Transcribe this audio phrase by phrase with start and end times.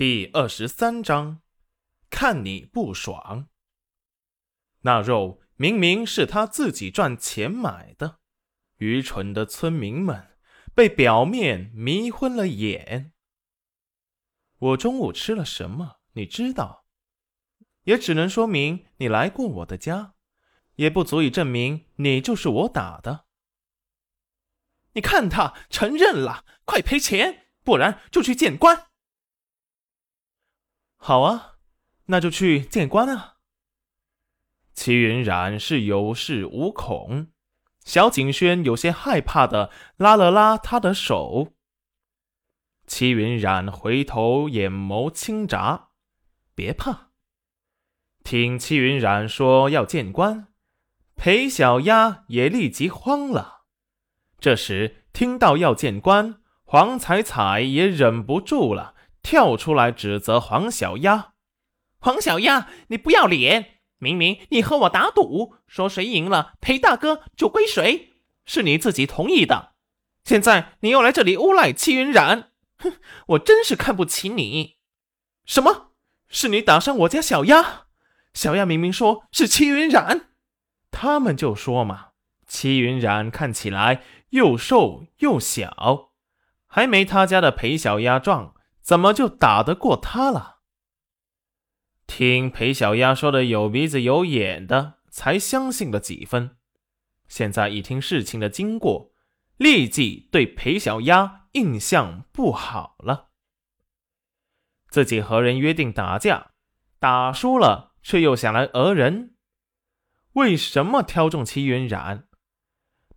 [0.00, 1.42] 第二十三章，
[2.08, 3.50] 看你不爽。
[4.80, 8.18] 那肉明明是他自己赚钱买的，
[8.78, 10.38] 愚蠢的村民们
[10.74, 13.12] 被表面迷昏了眼。
[14.58, 15.96] 我中午吃了什么？
[16.12, 16.86] 你知道？
[17.82, 20.14] 也只能说明你来过我的家，
[20.76, 23.26] 也不足以证明你就是我打的。
[24.94, 28.86] 你看他承认了，快赔钱，不然就去见官。
[31.10, 31.54] 好啊，
[32.06, 33.38] 那就去见官啊。
[34.74, 37.32] 齐云冉是有恃无恐，
[37.84, 41.54] 小景轩有些害怕的拉了拉他的手。
[42.86, 45.88] 齐云冉回头，眼眸轻眨，
[46.54, 47.08] 别怕。
[48.22, 50.46] 听齐云冉说要见官，
[51.16, 53.62] 裴小丫也立即慌了。
[54.38, 58.94] 这时听到要见官，黄彩彩也忍不住了。
[59.22, 61.32] 跳出来指责黄小丫
[62.00, 63.80] ：“黄小丫，你不要脸！
[63.98, 68.14] 明明你和我打赌，说谁赢了，裴大哥就归谁，
[68.46, 69.72] 是你自己同意的。
[70.24, 72.94] 现在你又来这里诬赖戚云染，哼！
[73.28, 74.78] 我真是看不起你！
[75.44, 75.90] 什么？
[76.28, 77.86] 是你打伤我家小丫？
[78.32, 80.30] 小丫明明说是戚云染，
[80.90, 82.08] 他们就说嘛，
[82.46, 86.12] 戚云染看起来又瘦又小，
[86.66, 90.58] 还没他家的裴小丫壮。”怎么就打得过他了？
[92.06, 96.56] 听裴小丫说的有鼻子有眼的，才相信了几分。
[97.28, 99.12] 现在一听事情的经过，
[99.56, 103.28] 立即对裴小丫印象不好了。
[104.88, 106.50] 自己和人约定打架，
[106.98, 109.36] 打输了却又想来讹人，
[110.32, 112.26] 为什么挑中齐云染？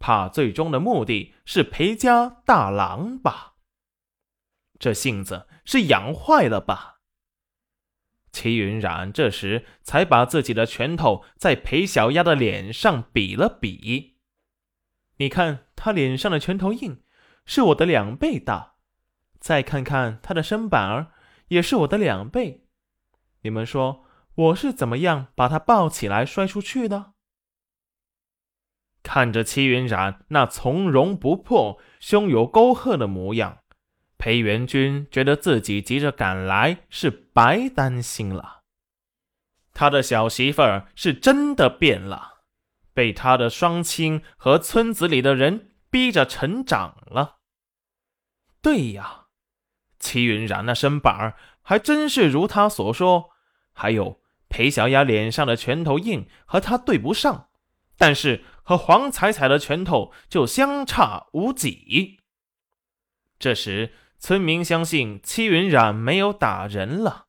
[0.00, 3.49] 怕最终的目的是裴家大郎吧？
[4.80, 6.96] 这性子是养坏了吧？
[8.32, 14.16] 齐云冉这时才把自己的拳头在裴小丫的脸上比了比，
[15.18, 17.02] 你看他脸上的拳头印
[17.44, 18.76] 是我的两倍大，
[19.38, 21.12] 再看看他的身板儿
[21.48, 22.66] 也是我的两倍，
[23.42, 27.12] 你们说我是怎么样把他抱起来摔出去的？
[29.02, 33.58] 看着齐云冉那从容不迫、胸有沟壑的模样。
[34.20, 38.60] 裴元君觉得自己急着赶来是白担心了，
[39.72, 42.42] 他的小媳妇儿是真的变了，
[42.92, 47.38] 被他的双亲和村子里的人逼着成长了。
[48.60, 49.28] 对呀，
[49.98, 53.30] 齐云冉那身板儿还真是如他所说，
[53.72, 54.20] 还有
[54.50, 57.48] 裴小丫脸上的拳头印和他对不上，
[57.96, 62.20] 但是和黄彩彩的拳头就相差无几。
[63.38, 63.94] 这时。
[64.20, 67.24] 村民相信戚云染没有打人了，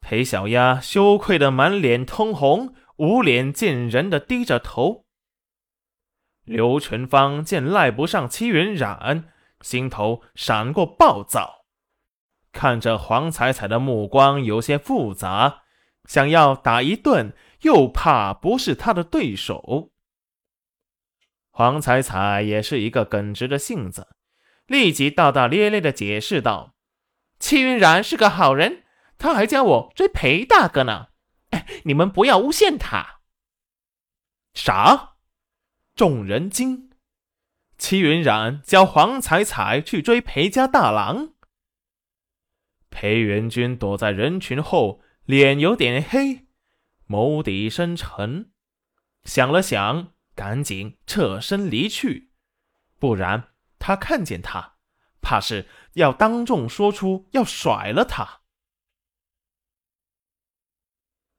[0.00, 5.06] 裴小丫羞愧的满脸通红，无脸见人的低着头。
[6.44, 11.64] 刘全芳见赖不上戚云染，心头闪过暴躁，
[12.52, 15.62] 看着黄彩彩的目光有些复杂，
[16.04, 19.90] 想要打一顿，又怕不是他的对手。
[21.50, 24.06] 黄彩彩也是一个耿直的性子。
[24.66, 26.74] 立即大大咧咧的解释道
[27.38, 28.84] ：“戚云然是个好人，
[29.18, 31.08] 他还教我追裴大哥呢。
[31.50, 33.20] 哎，你们不要诬陷他。”
[34.54, 35.16] 啥？
[35.94, 36.90] 众人惊。
[37.76, 41.34] 戚云染教黄彩彩去追裴家大郎。
[42.88, 46.46] 裴元君躲在人群后，脸有点黑，
[47.08, 48.52] 眸底深沉，
[49.24, 52.30] 想了想，赶紧侧身离去，
[52.98, 53.53] 不然。
[53.86, 54.76] 他看见他，
[55.20, 58.40] 怕是要当众说出要甩了他。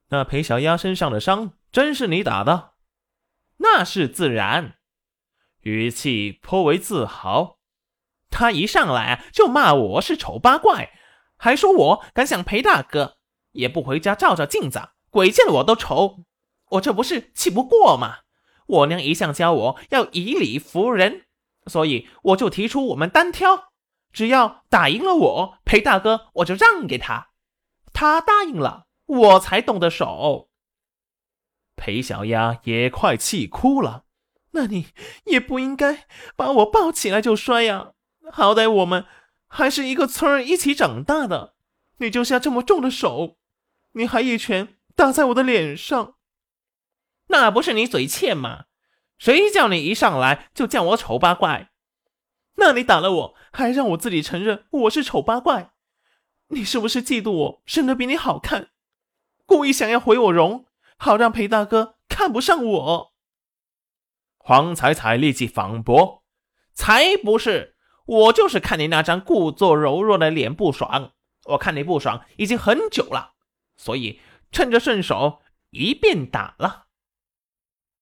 [0.10, 2.74] 那裴小丫身上的伤真是你打的？
[3.58, 4.78] 那是自然，
[5.62, 7.58] 语气颇为自豪。
[8.30, 10.92] 他一上来就骂我是丑八怪，
[11.38, 13.18] 还说我敢想裴大哥，
[13.54, 16.26] 也不回家照照镜子，鬼见了我都丑。
[16.74, 18.20] 我这不是气不过吗？
[18.68, 21.25] 我娘一向教我要以理服人。
[21.68, 23.72] 所以我就提出我们单挑，
[24.12, 27.30] 只要打赢了我，裴大哥我就让给他。
[27.94, 30.50] 他答应了，我才动的手。
[31.76, 34.06] 裴小丫也快气哭了。
[34.52, 34.88] 那你
[35.26, 36.06] 也不应该
[36.38, 37.92] 把我抱起来就摔呀！
[38.32, 39.06] 好歹我们
[39.48, 41.56] 还是一个村儿一起长大的，
[41.98, 43.36] 你就下这么重的手，
[43.92, 46.16] 你还一拳打在我的脸上，
[47.28, 48.66] 那不是你嘴欠吗？
[49.18, 51.72] 谁叫你一上来就叫我丑八怪？
[52.58, 55.72] 那你打了我，还让我自己承认我是丑八怪？
[56.50, 58.70] 你是不是嫉妒我生的比你好看，
[59.46, 60.66] 故意想要毁我容，
[60.98, 63.14] 好让裴大哥看不上我？
[64.38, 66.24] 黄彩彩立即反驳
[66.74, 67.76] ：“才不是，
[68.06, 71.14] 我就是看你那张故作柔弱的脸不爽。
[71.46, 73.34] 我看你不爽已经很久了，
[73.76, 74.22] 所以
[74.52, 75.42] 趁着顺手
[75.72, 76.85] 一便打了。”